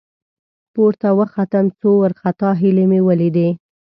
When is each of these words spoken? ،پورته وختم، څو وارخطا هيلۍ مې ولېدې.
،پورته 0.73 1.07
وختم، 1.19 1.65
څو 1.79 1.89
وارخطا 2.01 2.49
هيلۍ 2.61 2.85
مې 2.91 2.99
ولېدې. 3.07 3.49